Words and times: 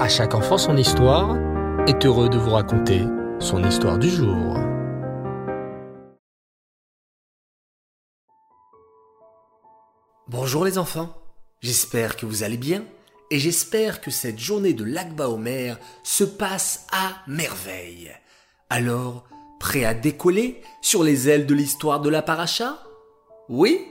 À 0.00 0.08
chaque 0.08 0.34
enfant 0.34 0.56
son 0.56 0.78
histoire 0.78 1.36
est 1.86 2.06
heureux 2.06 2.30
de 2.30 2.38
vous 2.38 2.52
raconter 2.52 3.02
son 3.38 3.62
histoire 3.62 3.98
du 3.98 4.08
jour. 4.08 4.56
Bonjour 10.26 10.64
les 10.64 10.78
enfants, 10.78 11.14
j'espère 11.60 12.16
que 12.16 12.24
vous 12.24 12.42
allez 12.44 12.56
bien 12.56 12.82
et 13.30 13.38
j'espère 13.38 14.00
que 14.00 14.10
cette 14.10 14.38
journée 14.38 14.72
de 14.72 14.84
Lagba 14.84 15.28
Omer 15.28 15.78
se 16.02 16.24
passe 16.24 16.86
à 16.92 17.16
merveille. 17.26 18.10
Alors, 18.70 19.28
prêt 19.58 19.84
à 19.84 19.92
décoller 19.92 20.62
sur 20.80 21.04
les 21.04 21.28
ailes 21.28 21.44
de 21.44 21.52
l'histoire 21.52 22.00
de 22.00 22.08
la 22.08 22.22
paracha? 22.22 22.78
Oui? 23.50 23.86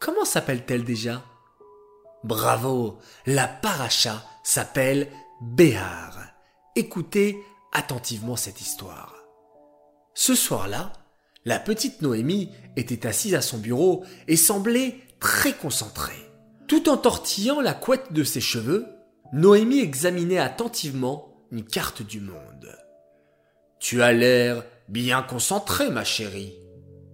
Comment 0.00 0.24
s'appelle-t-elle 0.24 0.82
déjà? 0.82 1.22
Bravo, 2.24 2.98
la 3.24 3.46
paracha 3.46 4.24
s'appelle 4.42 5.08
Béhar. 5.40 6.18
Écoutez 6.76 7.38
attentivement 7.72 8.36
cette 8.36 8.60
histoire. 8.60 9.16
Ce 10.14 10.34
soir-là, 10.34 10.92
la 11.44 11.58
petite 11.58 12.02
Noémie 12.02 12.50
était 12.76 13.06
assise 13.06 13.34
à 13.34 13.42
son 13.42 13.58
bureau 13.58 14.04
et 14.28 14.36
semblait 14.36 14.96
très 15.20 15.52
concentrée. 15.52 16.30
Tout 16.68 16.88
en 16.88 16.96
tortillant 16.96 17.60
la 17.60 17.74
couette 17.74 18.12
de 18.12 18.24
ses 18.24 18.40
cheveux, 18.40 18.86
Noémie 19.32 19.80
examinait 19.80 20.38
attentivement 20.38 21.46
une 21.50 21.64
carte 21.64 22.02
du 22.02 22.20
monde. 22.20 22.78
Tu 23.78 24.02
as 24.02 24.12
l'air 24.12 24.64
bien 24.88 25.22
concentrée, 25.22 25.90
ma 25.90 26.04
chérie, 26.04 26.54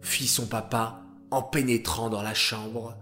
fit 0.00 0.26
son 0.26 0.46
papa 0.46 1.02
en 1.30 1.42
pénétrant 1.42 2.08
dans 2.08 2.22
la 2.22 2.34
chambre. 2.34 2.96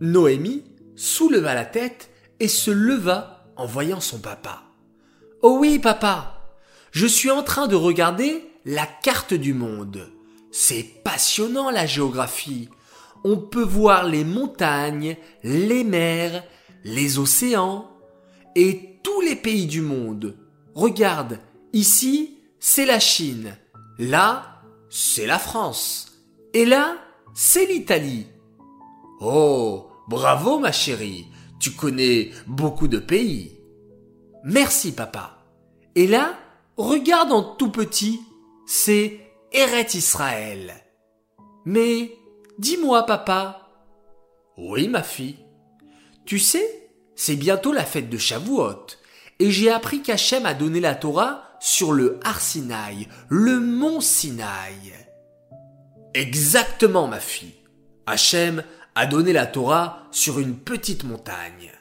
Noémie 0.00 0.64
souleva 0.96 1.54
la 1.54 1.64
tête 1.64 2.10
et 2.40 2.48
se 2.48 2.70
leva 2.70 3.41
en 3.56 3.66
voyant 3.66 4.00
son 4.00 4.18
papa. 4.18 4.62
Oh 5.42 5.56
oui, 5.60 5.78
papa, 5.78 6.40
je 6.90 7.06
suis 7.06 7.30
en 7.30 7.42
train 7.42 7.66
de 7.66 7.76
regarder 7.76 8.44
la 8.64 8.86
carte 8.86 9.34
du 9.34 9.54
monde. 9.54 10.08
C'est 10.50 11.02
passionnant 11.02 11.70
la 11.70 11.86
géographie. 11.86 12.68
On 13.24 13.36
peut 13.36 13.64
voir 13.64 14.04
les 14.04 14.24
montagnes, 14.24 15.16
les 15.42 15.84
mers, 15.84 16.44
les 16.84 17.18
océans 17.18 17.90
et 18.54 18.98
tous 19.02 19.20
les 19.20 19.36
pays 19.36 19.66
du 19.66 19.80
monde. 19.80 20.36
Regarde, 20.74 21.38
ici, 21.72 22.38
c'est 22.60 22.86
la 22.86 23.00
Chine. 23.00 23.56
Là, 23.98 24.62
c'est 24.90 25.26
la 25.26 25.38
France. 25.38 26.18
Et 26.54 26.64
là, 26.64 26.96
c'est 27.34 27.66
l'Italie. 27.66 28.26
Oh, 29.20 29.88
Bravo 30.08 30.58
ma 30.58 30.72
chérie, 30.72 31.26
tu 31.62 31.70
connais 31.70 32.32
beaucoup 32.48 32.88
de 32.88 32.98
pays. 32.98 33.56
Merci 34.42 34.90
papa. 34.90 35.38
Et 35.94 36.08
là, 36.08 36.36
regarde 36.76 37.30
en 37.30 37.42
tout 37.54 37.70
petit, 37.70 38.20
c'est 38.66 39.20
Eret 39.52 39.86
Israël. 39.94 40.74
Mais 41.64 42.18
dis-moi 42.58 43.06
papa. 43.06 43.68
Oui 44.58 44.88
ma 44.88 45.04
fille. 45.04 45.38
Tu 46.26 46.40
sais, 46.40 46.90
c'est 47.14 47.36
bientôt 47.36 47.72
la 47.72 47.84
fête 47.84 48.10
de 48.10 48.18
Shavuot, 48.18 48.86
et 49.38 49.50
j'ai 49.52 49.70
appris 49.70 50.02
qu'Hachem 50.02 50.44
a 50.46 50.54
donné 50.54 50.80
la 50.80 50.96
Torah 50.96 51.44
sur 51.60 51.92
le 51.92 52.18
Har 52.24 52.40
Sinaï, 52.40 53.06
le 53.28 53.60
mont 53.60 54.00
Sinaï. 54.00 54.92
Exactement 56.14 57.06
ma 57.06 57.20
fille. 57.20 57.54
Hachem 58.06 58.64
a 58.94 59.06
donné 59.06 59.32
la 59.32 59.46
Torah 59.46 60.06
sur 60.10 60.38
une 60.38 60.56
petite 60.56 61.04
montagne. 61.04 61.72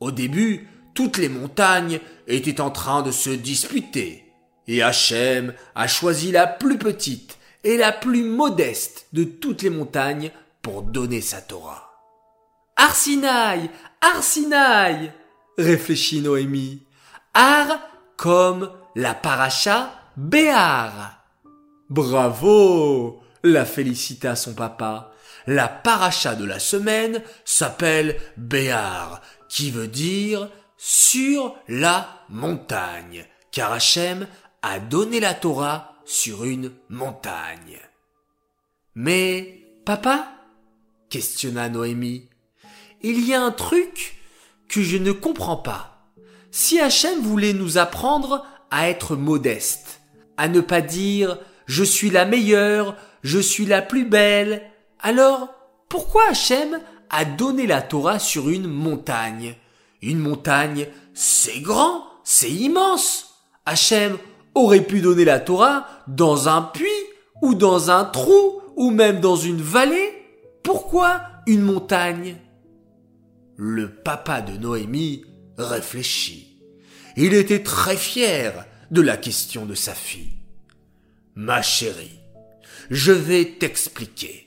Au 0.00 0.10
début, 0.10 0.68
toutes 0.94 1.18
les 1.18 1.28
montagnes 1.28 2.00
étaient 2.26 2.60
en 2.60 2.70
train 2.70 3.02
de 3.02 3.10
se 3.10 3.30
disputer, 3.30 4.32
et 4.66 4.82
Hachem 4.82 5.54
a 5.74 5.86
choisi 5.86 6.32
la 6.32 6.46
plus 6.46 6.78
petite 6.78 7.38
et 7.64 7.76
la 7.76 7.92
plus 7.92 8.22
modeste 8.22 9.06
de 9.12 9.24
toutes 9.24 9.62
les 9.62 9.70
montagnes 9.70 10.30
pour 10.62 10.82
donner 10.82 11.20
sa 11.20 11.40
Torah. 11.40 11.90
Arsinaï, 12.76 13.70
Arsinaï, 14.00 15.12
réfléchit 15.58 16.20
Noémie. 16.20 16.82
Ar 17.34 17.78
comme 18.16 18.70
la 18.94 19.14
paracha 19.14 19.90
Béar. 20.16 21.24
Bravo, 21.90 23.20
la 23.42 23.64
félicita 23.64 24.36
son 24.36 24.54
papa 24.54 25.13
la 25.46 25.68
paracha 25.68 26.34
de 26.34 26.44
la 26.44 26.58
semaine 26.58 27.22
s'appelle 27.44 28.16
Béar, 28.36 29.20
qui 29.48 29.70
veut 29.70 29.88
dire 29.88 30.50
sur 30.76 31.56
la 31.68 32.24
montagne, 32.28 33.26
car 33.52 33.72
Hachem 33.72 34.26
a 34.62 34.80
donné 34.80 35.20
la 35.20 35.34
Torah 35.34 35.94
sur 36.04 36.44
une 36.44 36.72
montagne. 36.88 37.78
Mais, 38.94 39.62
papa, 39.84 40.28
questionna 41.10 41.68
Noémie, 41.68 42.28
il 43.02 43.26
y 43.26 43.34
a 43.34 43.42
un 43.42 43.50
truc 43.50 44.16
que 44.68 44.82
je 44.82 44.96
ne 44.96 45.12
comprends 45.12 45.56
pas. 45.56 46.10
Si 46.50 46.80
Hachem 46.80 47.20
voulait 47.20 47.52
nous 47.52 47.78
apprendre 47.78 48.46
à 48.70 48.88
être 48.88 49.16
modeste, 49.16 50.00
à 50.36 50.48
ne 50.48 50.60
pas 50.60 50.80
dire 50.80 51.38
je 51.66 51.84
suis 51.84 52.10
la 52.10 52.24
meilleure, 52.24 52.96
je 53.22 53.38
suis 53.38 53.66
la 53.66 53.82
plus 53.82 54.04
belle, 54.04 54.62
alors, 55.04 55.54
pourquoi 55.90 56.22
Hachem 56.30 56.80
a 57.10 57.26
donné 57.26 57.66
la 57.66 57.82
Torah 57.82 58.18
sur 58.18 58.48
une 58.48 58.66
montagne? 58.66 59.54
Une 60.00 60.18
montagne, 60.18 60.88
c'est 61.12 61.60
grand, 61.60 62.04
c'est 62.24 62.50
immense. 62.50 63.42
Hachem 63.66 64.16
aurait 64.54 64.80
pu 64.80 65.02
donner 65.02 65.26
la 65.26 65.40
Torah 65.40 65.86
dans 66.08 66.48
un 66.48 66.62
puits, 66.62 66.88
ou 67.42 67.54
dans 67.54 67.90
un 67.90 68.06
trou, 68.06 68.62
ou 68.76 68.90
même 68.90 69.20
dans 69.20 69.36
une 69.36 69.60
vallée. 69.60 70.10
Pourquoi 70.62 71.20
une 71.46 71.60
montagne? 71.60 72.36
Le 73.56 73.94
papa 73.94 74.40
de 74.40 74.56
Noémie 74.56 75.26
réfléchit. 75.58 76.62
Il 77.18 77.34
était 77.34 77.62
très 77.62 77.98
fier 77.98 78.64
de 78.90 79.02
la 79.02 79.18
question 79.18 79.66
de 79.66 79.74
sa 79.74 79.92
fille. 79.92 80.38
Ma 81.34 81.60
chérie, 81.60 82.20
je 82.90 83.12
vais 83.12 83.44
t'expliquer. 83.60 84.43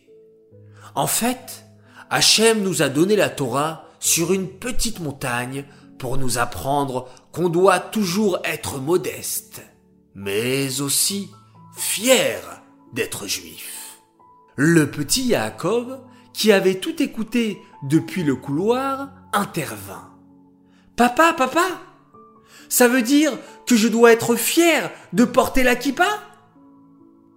En 0.97 1.06
fait, 1.06 1.63
Hachem 2.09 2.63
nous 2.63 2.81
a 2.81 2.90
donné 2.90 3.16
la 3.16 3.30
Torah 3.30 3.85
sur 4.00 4.34
une 4.34 4.47
petite 4.47 5.00
montagne 5.00 5.63
pour 6.00 6.18
nous 6.18 6.40
apprendre 6.40 7.08
qu'on 7.31 7.50
doit 7.50 7.80
toujours 7.80 8.40
être 8.44 8.80
modeste, 8.80 9.62
mais 10.16 10.81
aussi 10.81 11.30
fier 11.78 12.41
d'être 12.94 13.28
juif. 13.28 14.00
Le 14.56 14.90
petit 14.90 15.25
Yaakov, 15.25 16.00
qui 16.34 16.52
avait 16.52 16.80
tout 16.80 17.00
écouté 17.00 17.62
depuis 17.84 18.24
le 18.24 18.36
couloir, 18.36 19.09
intervint. 19.34 20.09
Papa, 20.96 21.34
papa, 21.34 21.80
ça 22.69 22.88
veut 22.88 23.03
dire 23.03 23.38
que 23.68 23.75
je 23.75 23.88
dois 23.88 24.13
être 24.13 24.36
fier 24.36 24.90
de 25.13 25.25
porter 25.25 25.62
la 25.62 25.75
kippa? 25.75 26.24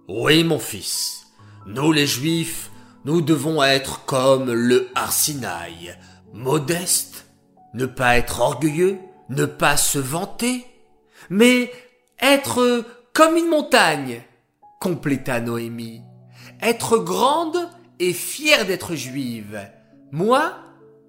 Oui, 0.07 0.43
mon 0.43 0.57
fils. 0.57 1.27
Nous 1.67 1.91
les 1.91 2.07
juifs, 2.07 2.70
nous 3.05 3.21
devons 3.21 3.63
être 3.63 4.05
comme 4.05 4.51
le 4.51 4.89
Arsinaï, 4.95 5.97
modeste, 6.33 7.25
ne 7.73 7.85
pas 7.85 8.17
être 8.17 8.41
orgueilleux, 8.41 8.99
ne 9.29 9.45
pas 9.45 9.77
se 9.77 9.99
vanter, 9.99 10.65
mais 11.29 11.71
être 12.19 12.85
comme 13.13 13.37
une 13.37 13.49
montagne, 13.49 14.21
compléta 14.79 15.39
Noémie, 15.39 16.01
être 16.61 16.97
grande 16.97 17.69
et 17.99 18.13
fière 18.13 18.65
d'être 18.65 18.95
juive. 18.95 19.59
Moi, 20.11 20.53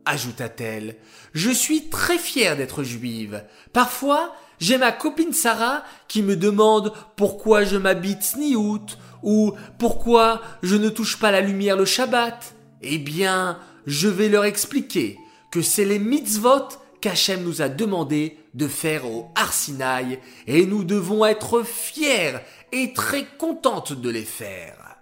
ajouta-t-elle, 0.05 0.97
je 1.33 1.51
suis 1.51 1.89
très 1.89 2.19
fière 2.19 2.57
d'être 2.57 2.83
juive. 2.83 3.45
Parfois, 3.73 4.35
j'ai 4.61 4.79
ma 4.79 4.93
copine 4.93 5.33
Sarah 5.33 5.83
qui 6.09 6.23
me 6.23 6.37
demande 6.37 6.93
pourquoi 7.17 7.65
je 7.65 7.77
m'habite 7.77 8.23
sniout 8.23 8.87
ou 9.23 9.55
pourquoi 9.79 10.41
je 10.63 10.77
ne 10.77 10.89
touche 10.89 11.19
pas 11.19 11.31
la 11.31 11.41
lumière 11.41 11.77
le 11.77 11.85
Shabbat? 11.85 12.55
Eh 12.83 12.99
bien, 12.99 13.59
je 13.87 14.09
vais 14.09 14.29
leur 14.29 14.45
expliquer 14.45 15.19
que 15.51 15.63
c'est 15.63 15.85
les 15.85 15.99
mitzvot 15.99 16.69
qu'Hachem 17.01 17.43
nous 17.43 17.63
a 17.63 17.69
demandé 17.69 18.39
de 18.55 18.69
faire 18.69 19.07
au 19.07 19.31
Arsinaï 19.35 20.19
et 20.47 20.67
nous 20.67 20.85
devons 20.85 21.25
être 21.25 21.63
fiers 21.63 22.39
et 22.73 22.93
très 22.93 23.27
contentes 23.39 23.93
de 23.93 24.11
les 24.11 24.25
faire. 24.25 24.99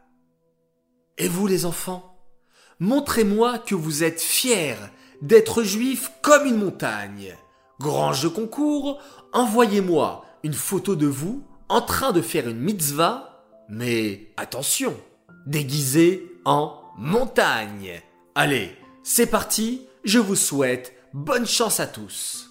Et 1.19 1.29
vous 1.29 1.47
les 1.47 1.67
enfants, 1.67 2.19
montrez-moi 2.79 3.59
que 3.59 3.75
vous 3.75 4.03
êtes 4.03 4.21
fiers 4.21 4.77
d'être 5.21 5.63
juifs 5.63 6.11
comme 6.23 6.47
une 6.47 6.57
montagne. 6.57 7.37
Grand 7.79 8.13
jeu 8.13 8.31
concours, 8.31 8.99
envoyez-moi 9.33 10.25
une 10.43 10.55
photo 10.55 10.97
de 10.97 11.07
vous 11.07 11.45
en 11.69 11.83
train 11.83 12.13
de 12.13 12.23
faire 12.23 12.49
une 12.49 12.59
mitzvah, 12.59 13.30
mais 13.71 14.33
attention, 14.37 14.95
déguisé 15.47 16.31
en 16.45 16.77
montagne. 16.99 18.03
Allez, 18.35 18.77
c'est 19.03 19.27
parti, 19.27 19.87
je 20.05 20.19
vous 20.19 20.37
souhaite 20.37 20.93
bonne 21.15 21.47
chance 21.47 21.81
à 21.81 21.87
tous. 21.87 22.51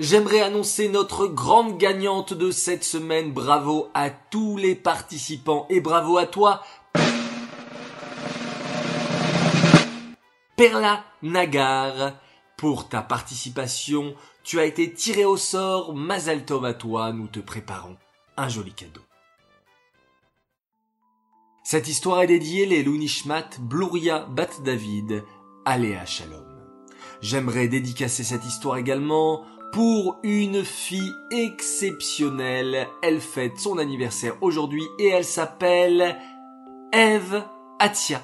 J'aimerais 0.00 0.40
annoncer 0.40 0.88
notre 0.88 1.26
grande 1.26 1.76
gagnante 1.78 2.32
de 2.32 2.52
cette 2.52 2.84
semaine. 2.84 3.32
Bravo 3.32 3.88
à 3.94 4.10
tous 4.10 4.56
les 4.56 4.76
participants 4.76 5.66
et 5.70 5.80
bravo 5.80 6.18
à 6.18 6.26
toi, 6.26 6.62
Perla 10.56 11.04
Nagar. 11.22 12.14
Pour 12.56 12.88
ta 12.88 13.02
participation, 13.02 14.14
tu 14.42 14.58
as 14.58 14.64
été 14.64 14.92
tiré 14.92 15.24
au 15.24 15.36
sort. 15.36 15.94
Mazal 15.94 16.44
Tov 16.44 16.64
à 16.64 16.74
toi, 16.74 17.12
nous 17.12 17.28
te 17.28 17.38
préparons 17.38 17.96
joli 18.46 18.72
cadeau. 18.72 19.00
Cette 21.64 21.88
histoire 21.88 22.22
est 22.22 22.28
dédiée 22.28 22.64
les 22.66 22.84
Lunishmat 22.84 23.58
Bluria 23.58 24.20
Bat 24.26 24.62
David, 24.64 25.24
Aléa 25.64 26.06
Shalom. 26.06 26.44
J'aimerais 27.20 27.66
dédicacer 27.66 28.22
cette 28.22 28.44
histoire 28.44 28.76
également 28.76 29.42
pour 29.72 30.18
une 30.22 30.64
fille 30.64 31.12
exceptionnelle. 31.30 32.88
Elle 33.02 33.20
fête 33.20 33.58
son 33.58 33.78
anniversaire 33.78 34.36
aujourd'hui 34.40 34.84
et 34.98 35.08
elle 35.08 35.24
s'appelle 35.24 36.16
Eve 36.92 37.42
Atia. 37.80 38.22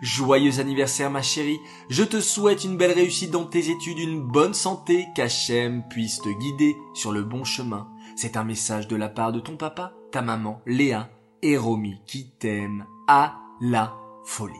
Joyeux 0.00 0.60
anniversaire 0.60 1.10
ma 1.10 1.22
chérie, 1.22 1.60
je 1.88 2.02
te 2.02 2.20
souhaite 2.20 2.64
une 2.64 2.76
belle 2.76 2.92
réussite 2.92 3.30
dans 3.30 3.44
tes 3.44 3.70
études, 3.70 3.98
une 3.98 4.20
bonne 4.20 4.54
santé, 4.54 5.06
qu'Hachem 5.14 5.84
puisse 5.88 6.18
te 6.18 6.28
guider 6.28 6.76
sur 6.94 7.12
le 7.12 7.22
bon 7.22 7.44
chemin. 7.44 7.88
C'est 8.20 8.36
un 8.36 8.42
message 8.42 8.88
de 8.88 8.96
la 8.96 9.08
part 9.08 9.30
de 9.30 9.38
ton 9.38 9.56
papa, 9.56 9.92
ta 10.10 10.22
maman, 10.22 10.60
Léa 10.66 11.08
et 11.40 11.56
Romy 11.56 12.00
qui 12.04 12.30
t'aiment 12.30 12.84
à 13.06 13.36
la 13.60 13.94
folie. 14.24 14.58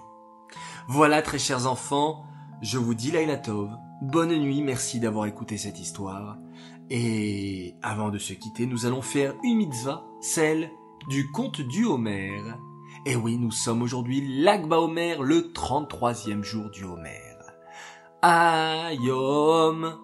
Voilà 0.87 1.23
très 1.23 1.41
chers 1.41 1.67
enfants, 1.67 2.25
je 2.63 2.79
vous 2.79 2.95
dis 2.95 3.11
Laila 3.11 3.37
Tov, 3.37 3.69
bonne 4.01 4.33
nuit, 4.37 4.63
merci 4.63 5.01
d'avoir 5.01 5.27
écouté 5.27 5.59
cette 5.59 5.81
histoire. 5.81 6.37
Et 6.89 7.75
avant 7.83 8.11
de 8.11 8.19
se 8.19 8.33
quitter, 8.33 8.65
nous 8.65 8.87
allons 8.87 9.03
faire 9.03 9.35
une 9.43 9.57
mitzvah, 9.57 10.05
celle 10.21 10.71
du 11.09 11.29
conte 11.33 11.61
du 11.61 11.85
Homer. 11.85 12.41
Et 13.07 13.17
oui, 13.17 13.39
nous 13.39 13.51
sommes 13.51 13.83
aujourd'hui 13.83 14.41
l'Agba 14.41 14.79
Homer, 14.79 15.17
le 15.21 15.53
33e 15.53 16.45
jour 16.45 16.71
du 16.71 16.85
Homer. 16.85 17.35
Ayom, 18.23 19.99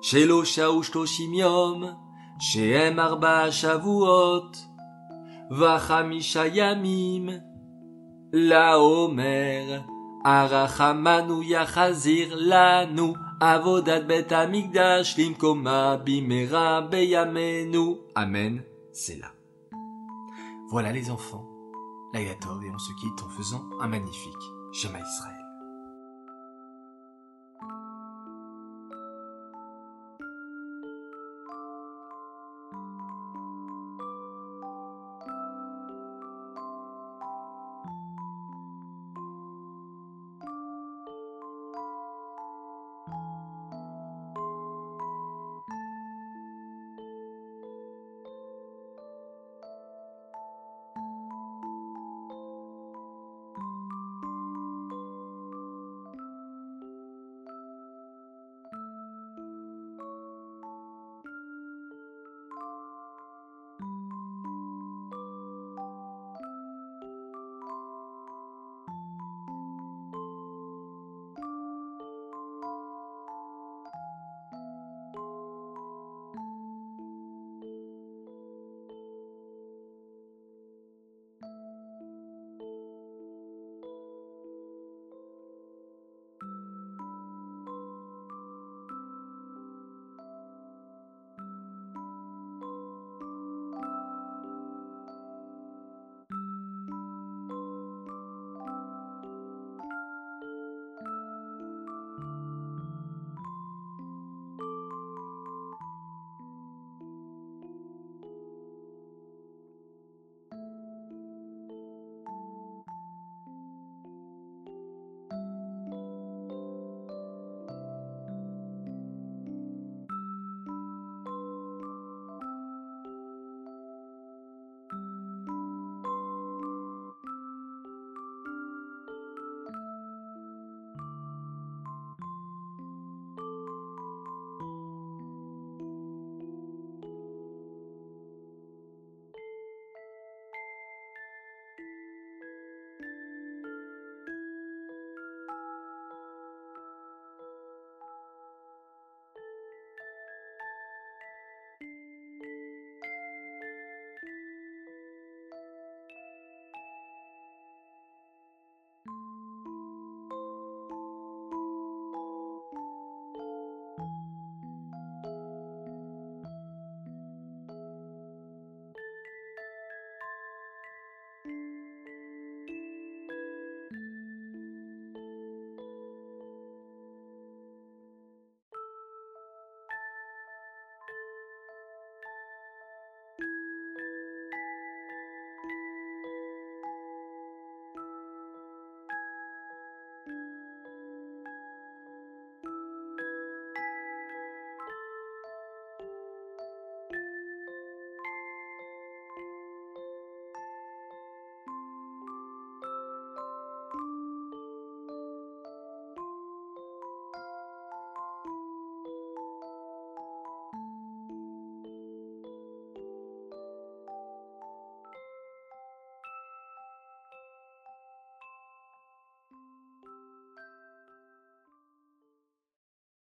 Shelo 0.00 0.44
Yom, 0.44 1.96
Shehem 2.42 2.98
Arba 2.98 3.52
Shavuot, 3.52 4.52
Vachamisha 5.48 6.52
Yamim, 6.52 7.40
La 8.32 8.80
Homer, 8.80 9.84
Arachamanu 10.24 11.44
Yachazir 11.44 12.32
Lanu, 12.34 13.14
Avodat 13.40 14.08
Bet 14.08 14.32
Amigdash 14.32 15.16
Limkoma 15.16 16.04
Bimera 16.04 16.82
Beyamenu. 16.90 17.98
Amen, 18.16 18.64
c'est 18.92 19.20
là. 19.20 19.28
Voilà 20.68 20.90
les 20.90 21.12
enfants. 21.12 21.46
Laïatov 22.12 22.64
et 22.64 22.70
on 22.74 22.78
se 22.78 22.92
quitte 23.00 23.22
en 23.24 23.28
faisant 23.28 23.62
un 23.80 23.86
magnifique 23.86 24.34
Shema 24.72 24.98
Israël. 24.98 25.41